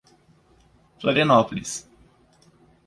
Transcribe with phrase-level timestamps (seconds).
[0.99, 1.85] Florianópolis